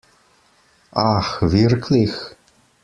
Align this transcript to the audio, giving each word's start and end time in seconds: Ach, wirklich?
Ach, 0.95 1.43
wirklich? 1.43 2.13